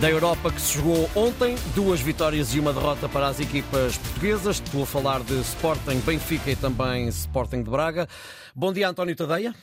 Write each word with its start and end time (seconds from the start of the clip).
da 0.00 0.08
Europa 0.08 0.52
que 0.52 0.60
se 0.60 0.78
jogou 0.78 1.10
ontem. 1.14 1.56
Duas 1.74 2.00
vitórias 2.00 2.54
e 2.54 2.60
uma 2.60 2.72
derrota 2.72 3.08
para 3.08 3.26
as 3.26 3.40
equipas 3.40 3.98
portuguesas. 3.98 4.60
Estou 4.60 4.84
a 4.84 4.86
falar 4.86 5.22
de 5.22 5.34
Sporting, 5.40 5.98
Benfica 6.00 6.50
e 6.50 6.56
também 6.56 7.08
Sporting 7.08 7.62
de 7.62 7.70
Braga. 7.70 8.08
Bom 8.54 8.72
dia, 8.72 8.88
António 8.88 9.16
Tadeia. 9.16 9.54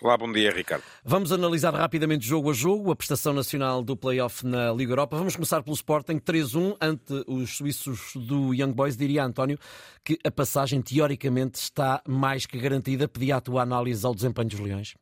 Olá, 0.00 0.16
bom 0.16 0.30
dia, 0.30 0.52
Ricardo. 0.52 0.82
Vamos 1.04 1.32
analisar 1.32 1.74
rapidamente 1.74 2.26
jogo 2.26 2.50
a 2.50 2.52
jogo 2.52 2.90
a 2.90 2.96
prestação 2.96 3.32
nacional 3.32 3.82
do 3.82 3.96
play-off 3.96 4.46
na 4.46 4.72
Liga 4.72 4.92
Europa. 4.92 5.16
Vamos 5.16 5.34
começar 5.34 5.62
pelo 5.62 5.74
Sporting 5.74 6.18
3-1 6.18 6.76
ante 6.80 7.24
os 7.26 7.56
suíços 7.56 8.12
do 8.14 8.54
Young 8.54 8.72
Boys. 8.72 8.96
Diria 8.96 9.24
António 9.24 9.58
que 10.04 10.18
a 10.24 10.30
passagem 10.30 10.80
teoricamente 10.82 11.58
está 11.58 12.02
mais 12.06 12.46
que 12.46 12.58
garantida. 12.58 13.08
Pedia 13.08 13.36
a 13.36 13.40
tua 13.40 13.62
análise 13.62 14.04
ao 14.06 14.14
desempenho 14.14 14.48
dos 14.48 14.60
Leões. 14.60 14.94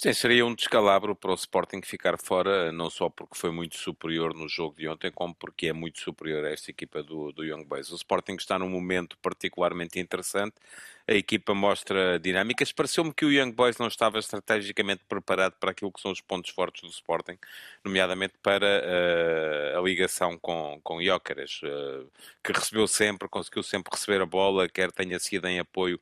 Sim, 0.00 0.12
seria 0.14 0.44
um 0.44 0.52
descalabro 0.52 1.14
para 1.14 1.30
o 1.30 1.34
Sporting 1.34 1.80
ficar 1.80 2.18
fora, 2.18 2.72
não 2.72 2.90
só 2.90 3.08
porque 3.08 3.38
foi 3.38 3.52
muito 3.52 3.76
superior 3.76 4.34
no 4.34 4.48
jogo 4.48 4.74
de 4.76 4.88
ontem, 4.88 5.12
como 5.12 5.32
porque 5.32 5.68
é 5.68 5.72
muito 5.72 6.00
superior 6.00 6.44
a 6.44 6.50
esta 6.50 6.72
equipa 6.72 7.04
do, 7.04 7.30
do 7.30 7.44
Young 7.44 7.64
Boys. 7.64 7.88
O 7.92 7.94
Sporting 7.94 8.34
está 8.34 8.58
num 8.58 8.68
momento 8.68 9.16
particularmente 9.22 10.00
interessante, 10.00 10.56
a 11.06 11.14
equipa 11.14 11.54
mostra 11.54 12.18
dinâmicas. 12.18 12.72
Pareceu-me 12.72 13.14
que 13.14 13.24
o 13.24 13.30
Young 13.30 13.52
Boys 13.52 13.78
não 13.78 13.86
estava 13.86 14.18
estrategicamente 14.18 15.04
preparado 15.04 15.52
para 15.60 15.70
aquilo 15.70 15.92
que 15.92 16.00
são 16.00 16.10
os 16.10 16.20
pontos 16.20 16.50
fortes 16.50 16.82
do 16.82 16.88
Sporting, 16.90 17.38
nomeadamente 17.84 18.34
para 18.42 18.66
uh, 19.76 19.78
a 19.78 19.82
ligação 19.82 20.36
com, 20.36 20.80
com 20.82 21.00
Jóqueres, 21.00 21.60
uh, 21.62 22.10
que 22.42 22.50
recebeu 22.52 22.88
sempre, 22.88 23.28
conseguiu 23.28 23.62
sempre 23.62 23.92
receber 23.94 24.20
a 24.20 24.26
bola, 24.26 24.68
quer 24.68 24.90
tenha 24.90 25.20
sido 25.20 25.46
em 25.46 25.60
apoio 25.60 26.00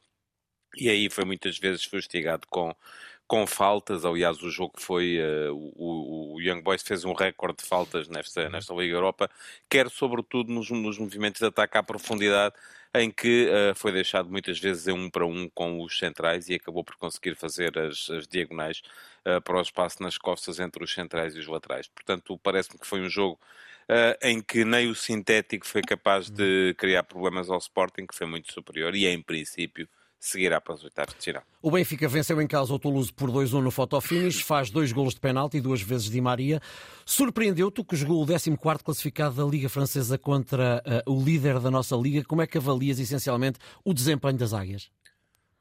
e 0.77 0.89
aí 0.89 1.11
foi 1.11 1.25
muitas 1.25 1.59
vezes 1.59 1.85
fustigado 1.85 2.47
com, 2.49 2.75
com 3.31 3.47
faltas. 3.47 4.05
Aliás, 4.05 4.43
o 4.43 4.51
jogo 4.51 4.73
foi. 4.77 5.21
Uh, 5.21 5.55
o, 5.77 6.35
o, 6.35 6.41
Young 6.41 6.63
Boys 6.63 6.83
fez 6.83 7.05
um 7.05 7.13
recorde 7.13 7.63
de 7.63 7.69
faltas 7.69 8.09
nesta, 8.09 8.43
uhum. 8.43 8.51
nesta 8.51 8.75
Liga 8.75 8.97
Europa, 8.97 9.31
quer 9.69 9.89
sobretudo 9.89 10.53
nos, 10.53 10.69
nos 10.69 10.99
movimentos 10.99 11.39
de 11.39 11.47
ataque 11.47 11.79
à 11.79 11.83
profundidade, 11.83 12.57
em 12.93 13.09
que 13.09 13.49
uh, 13.49 13.73
foi 13.77 13.93
deixado 13.93 14.29
muitas 14.29 14.59
vezes 14.59 14.89
em 14.89 14.93
um 14.93 15.09
para 15.09 15.25
um 15.25 15.49
com 15.49 15.81
os 15.81 15.97
centrais 15.97 16.49
e 16.49 16.55
acabou 16.55 16.83
por 16.83 16.97
conseguir 16.97 17.37
fazer 17.37 17.79
as, 17.79 18.11
as 18.11 18.27
diagonais 18.27 18.83
uh, 19.25 19.41
para 19.41 19.59
o 19.59 19.63
espaço 19.63 20.03
nas 20.03 20.19
costas 20.19 20.59
entre 20.59 20.83
os 20.83 20.93
centrais 20.93 21.37
e 21.37 21.39
os 21.39 21.47
laterais. 21.47 21.87
Portanto, 21.87 22.37
parece-me 22.43 22.81
que 22.81 22.87
foi 22.87 23.01
um 23.01 23.09
jogo. 23.09 23.39
em 24.23 24.43
que 24.43 24.65
nem 24.65 24.89
o 24.89 24.95
sintético 24.95 25.67
foi 25.67 25.83
capaz 25.83 26.29
de 26.31 26.69
uhum. 26.71 26.75
criar 26.75 27.05
problemas 27.05 27.49
ao 27.49 27.59
Sporting, 27.59 28.07
que 28.09 28.15
foi 28.15 28.27
muito 28.27 28.53
superior, 28.53 28.93
e 28.97 29.07
em 29.07 29.23
princípio 29.23 29.89
seguirá 30.21 30.61
para 30.61 30.75
os 30.75 30.85
oitavos 30.85 31.15
de 31.15 31.25
final. 31.25 31.43
O 31.63 31.71
Benfica 31.71 32.07
venceu 32.07 32.41
em 32.41 32.47
casa 32.47 32.73
o 32.73 32.79
Toulouse 32.79 33.13
por 33.13 33.31
2-1 33.31 33.63
no 33.63 33.71
fotofinish, 33.71 34.43
faz 34.43 34.71
dois 34.71 34.93
golos 34.93 35.15
de 35.15 35.21
penalti 35.21 35.57
e 35.57 35.61
duas 35.61 35.81
vezes 35.81 36.11
Di 36.11 36.21
Maria. 36.21 36.61
Surpreendeu-te 37.07 37.83
que 37.83 37.97
jogou 37.97 38.23
o 38.23 38.27
14º 38.27 38.83
classificado 38.83 39.35
da 39.35 39.51
Liga 39.51 39.69
Francesa 39.69 40.19
contra 40.19 40.83
uh, 41.07 41.11
o 41.11 41.25
líder 41.25 41.59
da 41.59 41.71
nossa 41.71 41.97
Liga. 41.97 42.23
Como 42.25 42.43
é 42.43 42.47
que 42.47 42.59
avalias 42.59 43.01
essencialmente 43.01 43.59
o 43.85 43.95
desempenho 43.95 44.37
das 44.37 44.53
Águias? 44.53 44.91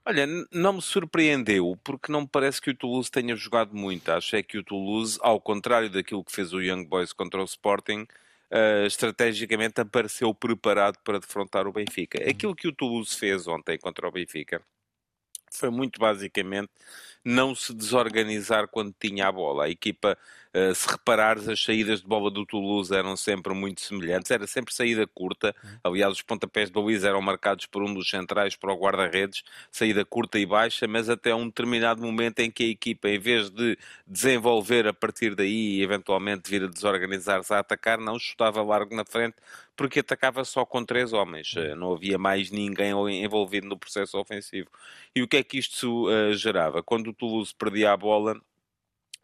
Olha, 0.06 0.26
não 0.52 0.74
me 0.74 0.82
surpreendeu, 0.82 1.78
porque 1.84 2.12
não 2.12 2.22
me 2.22 2.28
parece 2.28 2.62
que 2.62 2.72
o 2.72 2.76
Toulouse 2.76 3.12
tenha 3.12 3.36
jogado 3.36 3.76
muito. 3.76 4.10
Acho 4.10 4.36
é 4.36 4.44
que 4.44 4.58
o 4.58 4.64
Toulouse, 4.64 5.20
ao 5.22 5.40
contrário 5.40 5.90
daquilo 5.90 6.24
que 6.24 6.32
fez 6.32 6.52
o 6.52 6.62
Young 6.62 6.86
Boys 6.86 7.14
contra 7.14 7.42
o 7.42 7.46
Sporting, 7.46 8.08
uh, 8.52 8.86
estrategicamente 8.86 9.82
apareceu 9.82 10.34
preparado 10.34 10.98
para 11.04 11.20
defrontar 11.20 11.68
o 11.68 11.72
Benfica. 11.72 12.22
Uhum. 12.22 12.30
Aquilo 12.30 12.56
que 12.56 12.68
o 12.68 12.74
Toulouse 12.74 13.16
fez 13.16 13.48
ontem 13.48 13.78
contra 13.78 14.08
o 14.08 14.12
Benfica 14.12 14.62
foi 15.52 15.70
muito 15.70 16.00
basicamente 16.00 16.70
não 17.24 17.56
se 17.56 17.74
desorganizar 17.74 18.68
quando 18.68 18.94
tinha 19.00 19.28
a 19.28 19.32
bola. 19.32 19.66
A 19.66 19.70
equipa, 19.70 20.18
uh, 20.56 20.74
se 20.74 20.90
reparares, 20.90 21.48
as 21.48 21.62
saídas 21.62 22.02
de 22.02 22.08
bola 22.08 22.30
do 22.32 22.46
Toulouse 22.46 22.94
eram 22.94 23.16
sempre 23.16 23.54
muito 23.54 23.82
semelhantes, 23.82 24.32
era 24.32 24.48
sempre 24.48 24.74
saída 24.74 25.06
curta. 25.08 25.56
Aliás, 25.84 26.14
os 26.14 26.22
pontapés 26.22 26.70
do 26.70 26.80
Luís 26.80 27.04
eram 27.04 27.22
marcados 27.22 27.66
por 27.66 27.84
um 27.84 27.94
dos 27.94 28.10
centrais 28.10 28.56
para 28.56 28.74
o 28.74 28.78
guarda-redes, 28.78 29.44
saída 29.72 30.04
curta 30.06 30.40
e 30.40 30.46
baixa, 30.46 30.88
mas 30.88 31.10
até 31.10 31.34
um 31.34 31.48
determinado 31.48 32.02
momento 32.02 32.40
em 32.40 32.52
que 32.52 32.64
a 32.64 32.68
equipa, 32.68 33.10
em 33.10 33.20
vez 33.20 33.50
de 33.50 33.78
desenvolver 34.08 34.88
a 34.88 34.94
partir 34.94 35.36
daí 35.36 35.80
e 35.80 35.84
eventualmente 35.84 36.50
vir 36.50 36.64
a 36.64 36.68
desorganizar-se 36.68 37.54
a 37.54 37.60
atacar, 37.60 38.00
não 38.00 38.18
chutava 38.18 38.62
largo 38.62 38.96
na 38.96 39.06
frente, 39.06 39.36
porque 39.76 40.02
atacava 40.02 40.44
só 40.44 40.66
com 40.66 40.84
três 40.84 41.14
homens, 41.14 41.54
eh, 41.56 41.74
não 41.74 41.94
havia 41.94 42.18
mais 42.18 42.52
ninguém 42.52 42.92
envolvido 43.24 43.66
no 43.68 43.78
processo 43.78 44.18
ofensivo. 44.18 44.70
E 45.16 45.22
o 45.22 45.28
que 45.28 45.38
é 45.38 45.44
que 45.44 45.58
isto 45.58 46.08
uh, 46.10 46.34
gerava? 46.34 46.84
Quando 46.84 47.08
o 47.08 47.14
Toulouse 47.14 47.54
perdia 47.56 47.94
a 47.94 47.98
bola, 47.98 48.40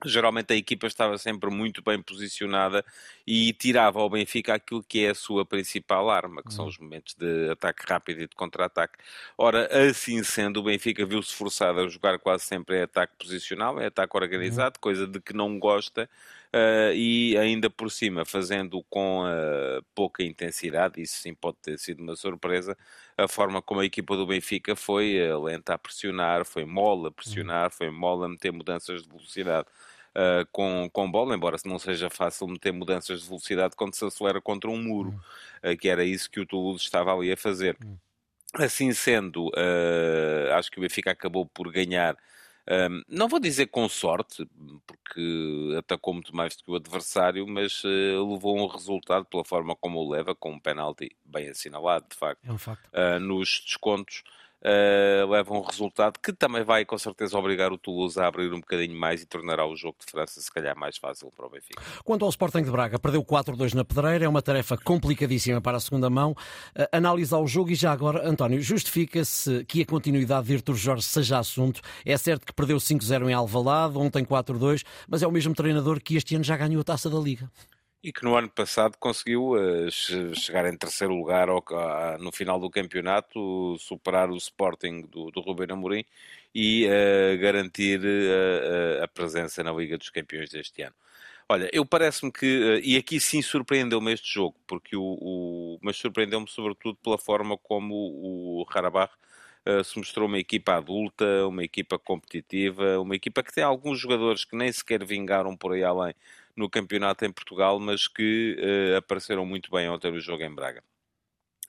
geralmente 0.04 0.52
a 0.52 0.56
equipa 0.56 0.88
estava 0.88 1.18
sempre 1.18 1.50
muito 1.50 1.82
bem 1.82 2.02
posicionada 2.02 2.84
e 3.26 3.54
tirava 3.54 4.00
ao 4.00 4.10
Benfica 4.10 4.56
aquilo 4.56 4.84
que 4.84 5.06
é 5.06 5.12
a 5.12 5.16
sua 5.16 5.46
principal 5.46 6.10
arma, 6.10 6.44
que 6.44 6.54
são 6.54 6.66
uhum. 6.66 6.70
os 6.72 6.78
momentos 6.78 7.16
de 7.16 7.50
ataque 7.50 7.84
rápido 7.88 8.22
e 8.22 8.28
de 8.28 8.36
contra-ataque. 8.36 8.98
Ora, 9.38 9.68
assim 9.90 10.22
sendo, 10.24 10.60
o 10.60 10.64
Benfica 10.64 11.06
viu-se 11.06 11.34
forçado 11.34 11.80
a 11.80 11.88
jogar 11.88 12.20
quase 12.20 12.44
sempre 12.44 12.80
em 12.80 12.82
ataque 12.82 13.14
posicional, 13.18 13.82
em 13.82 13.86
ataque 13.86 14.18
organizado, 14.18 14.78
uhum. 14.78 14.82
coisa 14.82 15.08
de 15.08 15.20
que 15.22 15.34
não 15.34 15.58
gosta, 15.58 16.10
uh, 16.54 16.94
e 16.94 17.38
ainda 17.38 17.70
por 17.70 17.90
cima 17.92 18.26
fazendo 18.26 18.84
com 18.90 19.24
uh, 19.24 19.84
pouca 19.94 20.24
intensidade, 20.24 21.02
isso 21.02 21.18
sim 21.18 21.34
pode 21.34 21.58
ter 21.62 21.80
sido 21.80 22.02
uma 22.02 22.16
surpresa, 22.16 22.78
a 23.18 23.28
forma 23.28 23.62
como 23.62 23.80
a 23.80 23.86
equipa 23.86 24.16
do 24.16 24.28
Benfica 24.28 24.76
foi 24.76 25.18
uh, 25.30 25.42
lenta 25.44 25.74
a 25.74 25.78
pressionar, 25.78 26.46
foi 26.46 26.66
mole 26.66 27.08
a 27.08 27.12
pressionar, 27.12 27.72
foi 27.72 27.90
mole 27.90 28.26
a 28.26 28.30
meter 28.30 28.52
mudanças 28.52 29.04
de 29.04 29.10
velocidade. 29.10 29.68
Uh, 30.18 30.48
com, 30.50 30.90
com 30.94 31.12
bola, 31.12 31.36
embora 31.36 31.58
não 31.66 31.78
seja 31.78 32.10
fácil 32.10 32.48
meter 32.48 32.72
mudanças 32.72 33.22
de 33.22 33.28
velocidade 33.28 33.76
quando 33.76 33.96
se 33.96 34.06
acelera 34.06 34.40
contra 34.40 34.70
um 34.70 34.82
muro, 34.82 35.14
uh, 35.62 35.76
que 35.78 35.90
era 35.90 36.06
isso 36.06 36.32
que 36.32 36.40
o 36.40 36.46
Toulouse 36.46 36.82
estava 36.82 37.14
ali 37.14 37.32
a 37.32 37.38
fazer. 37.38 37.78
Assim 38.54 38.94
sendo, 38.94 39.48
uh, 39.50 40.54
acho 40.54 40.72
que 40.72 40.78
o 40.78 40.82
Benfica 40.82 41.12
acabou 41.12 41.46
por 41.46 41.70
ganhar 41.70 42.18
um, 42.68 43.02
não 43.08 43.28
vou 43.28 43.40
dizer 43.40 43.68
com 43.68 43.88
sorte, 43.88 44.48
porque 44.88 45.76
atacou 45.78 46.14
muito 46.14 46.36
mais 46.36 46.56
do 46.56 46.64
que 46.64 46.72
o 46.72 46.76
adversário, 46.76 47.46
mas 47.48 47.84
uh, 47.84 48.34
levou 48.34 48.58
um 48.58 48.66
resultado 48.66 49.26
pela 49.26 49.46
forma 49.46 49.76
como 49.76 50.00
o 50.00 50.10
leva, 50.10 50.34
com 50.34 50.54
um 50.54 50.60
penalti 50.60 51.16
bem 51.24 51.50
assinalado, 51.50 52.08
de 52.10 52.16
facto, 52.16 52.44
é 52.44 52.52
um. 52.52 52.58
Uh, 52.92 53.20
nos 53.20 53.62
descontos 53.64 54.24
uh, 54.66 55.30
leva 55.30 55.54
um 55.54 55.62
resultado 55.62 56.20
que 56.20 56.34
também 56.34 56.64
vai 56.64 56.84
com 56.84 56.98
certeza 56.98 57.38
obrigar 57.38 57.72
o 57.72 57.78
Toulouse 57.78 58.20
a 58.20 58.28
abrir 58.28 58.52
um 58.52 58.60
bocadinho 58.60 58.98
mais 59.00 59.22
e 59.22 59.26
tornará 59.26 59.66
o 59.66 59.76
jogo 59.76 59.98
de 60.04 60.12
França 60.12 60.42
se 60.42 60.52
calhar 60.52 60.78
mais 60.78 60.98
fácil 60.98 61.32
para 61.36 61.46
o 61.46 61.50
Benfica. 61.50 61.82
Quanto 62.04 62.26
ao 62.26 62.30
Sporting 62.30 62.64
de 62.64 62.72
Braga, 62.72 62.98
perdeu 62.98 63.24
4-2 63.24 63.74
na 63.74 63.86
pedreira, 63.86 64.26
é 64.26 64.28
uma 64.28 64.42
tarefa 64.42 64.78
complicadíssima 64.78 65.62
para 65.62 65.78
a 65.78 65.80
segunda 65.80 66.10
mão. 66.10 66.32
Uh, 66.32 66.88
analisar 66.92 67.38
o 67.38 67.48
jogo 67.48 67.72
e 67.72 67.76
já 67.76 67.92
agora, 67.92 68.28
António, 68.28 68.62
justifica-se 68.62 69.64
que 69.66 69.84
a 69.84 69.86
continuidade 69.86 70.48
de 70.48 70.56
Artur 70.56 70.76
Jorge 70.76 71.04
seja 71.04 71.40
assunto. 71.40 71.82
É 72.04 72.18
certo 72.18 72.46
que 72.46 72.54
perdeu 72.54 72.78
5-0 72.78 73.30
em 73.30 73.34
Alvalade, 73.34 73.98
ontem 73.98 74.26
4-2, 74.26 74.84
mas 75.08 75.22
é 75.22 75.28
o 75.28 75.32
mesmo 75.32 75.54
treinador 75.54 76.02
que 76.02 76.16
este 76.16 76.36
ano 76.36 76.44
já 76.44 76.58
ganhou 76.58 76.82
a 76.82 76.84
taça 76.84 77.10
da 77.10 77.20
Liga 77.20 77.50
e 78.06 78.14
que 78.14 78.24
no 78.24 78.36
ano 78.36 78.48
passado 78.48 78.98
conseguiu 79.00 79.54
uh, 79.54 80.36
chegar 80.36 80.72
em 80.72 80.78
terceiro 80.78 81.12
lugar 81.16 81.50
ao, 81.50 81.58
uh, 81.58 82.20
no 82.20 82.32
final 82.32 82.60
do 82.60 82.70
campeonato, 82.70 83.76
superar 83.80 84.30
o 84.30 84.38
Sporting 84.38 85.02
do, 85.02 85.32
do 85.32 85.42
Ruben 85.42 85.72
Amorim 85.72 86.06
e 86.54 86.86
uh, 86.86 87.42
garantir 87.42 88.00
eh, 88.06 89.04
a 89.04 89.08
presença 89.08 89.64
na 89.64 89.74
Liga 89.74 89.98
dos 89.98 90.12
Campeões 90.12 90.52
deste 90.52 90.84
ano. 90.84 90.94
Olha, 91.50 91.68
eu 91.74 91.84
parece-me 91.86 92.32
que, 92.32 92.80
e 92.84 92.96
aqui 92.96 93.20
sim 93.20 93.42
surpreendeu-me 93.42 94.14
este 94.14 94.32
jogo, 94.34 94.56
porque 94.68 94.96
o, 94.96 95.02
o 95.02 95.80
mas 95.82 95.98
surpreendeu-me 95.98 96.48
sobretudo 96.48 96.98
pela 97.04 97.18
forma 97.18 97.58
como 97.58 97.96
o, 97.96 98.62
o 98.62 98.66
Uh, 99.68 99.84
se 99.84 99.98
mostrou 99.98 100.28
uma 100.28 100.38
equipa 100.38 100.76
adulta, 100.76 101.26
uma 101.48 101.64
equipa 101.64 101.98
competitiva, 101.98 103.00
uma 103.00 103.16
equipa 103.16 103.42
que 103.42 103.52
tem 103.52 103.64
alguns 103.64 104.00
jogadores 104.00 104.46
que 104.46 104.56
nem 104.56 104.72
sequer 104.72 105.04
vingaram 105.04 105.58
por 105.58 105.74
aí 105.74 105.84
além 105.84 106.14
no 106.56 106.70
campeonato 106.70 107.26
em 107.26 107.32
Portugal, 107.32 107.80
mas 107.80 108.08
que 108.08 108.58
uh, 108.60 108.98
apareceram 108.98 109.46
muito 109.46 109.70
bem 109.72 109.90
ontem 109.90 110.12
no 110.12 110.20
jogo 110.20 110.44
em 110.44 110.54
Braga. 110.54 110.84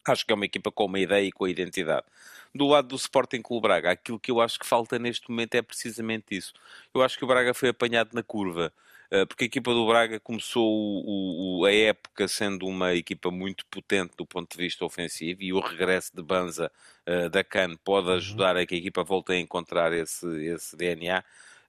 Acho 0.06 0.24
que 0.24 0.32
é 0.32 0.34
uma 0.34 0.44
equipa 0.44 0.70
com 0.70 0.84
uma 0.84 1.00
ideia 1.00 1.26
e 1.26 1.32
com 1.32 1.44
a 1.44 1.50
identidade. 1.50 2.06
Do 2.54 2.66
lado 2.68 2.88
do 2.88 2.96
Sporting 2.96 3.42
Clube 3.42 3.62
Braga, 3.62 3.90
aquilo 3.90 4.20
que 4.20 4.30
eu 4.30 4.40
acho 4.40 4.58
que 4.58 4.66
falta 4.66 4.98
neste 4.98 5.28
momento 5.28 5.56
é 5.56 5.62
precisamente 5.62 6.36
isso. 6.36 6.52
Eu 6.94 7.02
acho 7.02 7.18
que 7.18 7.24
o 7.24 7.26
Braga 7.26 7.52
foi 7.52 7.70
apanhado 7.70 8.10
na 8.14 8.22
curva 8.22 8.72
eh, 9.10 9.24
porque 9.24 9.44
a 9.44 9.46
equipa 9.46 9.72
do 9.72 9.86
Braga 9.86 10.18
começou 10.18 10.66
o, 10.68 11.60
o, 11.60 11.64
a 11.64 11.72
época 11.72 12.26
sendo 12.26 12.66
uma 12.66 12.94
equipa 12.94 13.30
muito 13.30 13.64
potente 13.66 14.14
do 14.16 14.26
ponto 14.26 14.50
de 14.56 14.62
vista 14.62 14.84
ofensivo 14.84 15.42
e 15.42 15.52
o 15.52 15.60
regresso 15.60 16.14
de 16.14 16.22
Banza 16.22 16.70
uh, 17.06 17.30
da 17.30 17.44
CAN 17.44 17.76
pode 17.84 18.08
uhum. 18.08 18.14
ajudar 18.14 18.56
a 18.56 18.66
que 18.66 18.74
a 18.74 18.78
equipa 18.78 19.04
volte 19.04 19.32
a 19.32 19.36
encontrar 19.38 19.92
esse, 19.92 20.26
esse 20.46 20.76
DNA. 20.76 21.22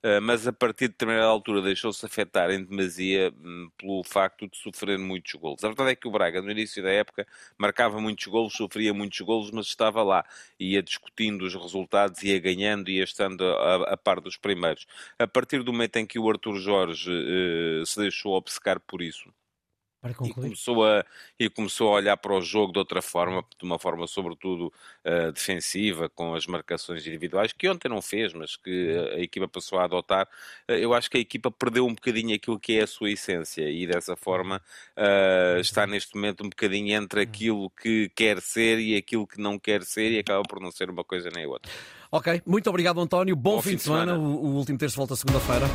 Eh, 0.04 0.20
mas 0.20 0.48
a 0.48 0.54
partir 0.54 0.86
de 0.88 0.94
determinada 0.94 1.26
altura 1.28 1.62
deixou-se 1.62 2.06
afetar 2.06 2.52
em 2.52 2.64
demasia 2.64 3.34
hum, 3.44 3.70
pelo 3.78 4.04
facto 4.04 4.48
de 4.48 4.58
sofrer 4.58 4.98
muitos 5.00 5.34
golos. 5.34 5.64
A 5.64 5.68
verdade 5.68 5.92
é 5.92 5.96
que 5.96 6.08
o 6.08 6.12
Braga, 6.12 6.42
no 6.42 6.52
início 6.52 6.82
da 6.84 6.90
época, 6.92 7.26
marcava 7.58 8.00
muitos 8.00 8.26
golos, 8.28 8.54
sofria 8.54 8.94
muitos 8.94 9.20
golos, 9.22 9.52
mas 9.52 9.68
estava 9.68 10.04
lá, 10.04 10.24
ia 10.60 10.84
discutindo 10.84 11.46
os 11.46 11.56
resultados, 11.56 12.22
ia 12.24 12.40
ganhando, 12.40 12.90
ia 12.90 13.04
estando 13.04 13.44
a, 13.44 13.94
a 13.94 13.98
par 13.98 14.22
dos 14.22 14.38
primeiros. 14.38 14.86
A 15.18 15.28
partir 15.28 15.64
do 15.64 15.74
momento 15.74 15.98
em 15.98 16.06
que 16.06 16.20
o 16.20 16.30
Arthur 16.30 16.58
Jorge 16.60 17.12
uh, 17.12 17.86
se 17.86 18.00
deixou 18.00 18.34
obcecar 18.34 18.80
por 18.80 19.02
isso, 19.02 19.30
e 20.24 20.34
começou, 20.34 20.86
a, 20.86 21.06
e 21.40 21.50
começou 21.50 21.90
a 21.90 21.92
olhar 21.94 22.18
para 22.18 22.34
o 22.34 22.42
jogo 22.42 22.72
de 22.72 22.80
outra 22.80 23.02
forma, 23.02 23.44
de 23.58 23.66
uma 23.66 23.80
forma 23.80 24.06
sobretudo 24.08 24.72
uh, 25.04 25.32
defensiva, 25.32 26.08
com 26.08 26.36
as 26.36 26.46
marcações 26.46 27.06
individuais, 27.06 27.52
que 27.52 27.68
ontem 27.68 27.90
não 27.90 28.02
fez, 28.02 28.34
mas 28.34 28.56
que 28.56 28.96
a 29.16 29.20
equipa 29.20 29.48
passou 29.48 29.80
a 29.80 29.86
adotar. 29.86 30.28
Uh, 30.70 30.74
eu 30.74 30.94
acho 30.94 31.10
que 31.10 31.18
a 31.18 31.20
equipa 31.20 31.50
perdeu 31.50 31.86
um 31.86 31.94
bocadinho 31.94 32.36
aquilo 32.36 32.60
que 32.60 32.78
é 32.78 32.84
a 32.84 32.88
sua 32.88 33.12
essência 33.12 33.70
e 33.70 33.88
dessa 33.88 34.16
forma 34.16 34.62
uh, 34.96 35.60
está 35.60 35.88
neste 35.88 36.16
momento 36.16 36.46
um 36.46 36.50
bocadinho 36.50 36.96
entre 36.96 37.22
aquilo 37.22 37.70
que 37.72 38.10
quer 38.16 38.40
ser 38.42 38.80
e 38.80 38.96
aquilo 38.96 39.26
que 39.26 39.42
não 39.42 39.58
quer 39.58 39.84
ser 39.84 40.12
e 40.12 40.20
acaba 40.20 40.44
por 40.44 40.62
não 40.62 40.72
ser 40.72 40.90
uma 40.90 41.04
coisa 41.04 41.30
nem 41.34 41.46
outra. 41.46 41.72
Ok, 42.12 42.42
muito 42.46 42.70
obrigado 42.70 43.02
António, 43.02 43.36
bom, 43.36 43.56
bom 43.56 43.62
fim, 43.62 43.72
fim, 43.72 43.76
de 43.78 43.82
semana, 43.82 44.14
semana. 44.14 44.30
O, 44.30 44.46
o 44.46 44.56
último 44.56 44.78
terço 44.78 44.96
volta 44.96 45.16
segunda-feira. 45.16 45.66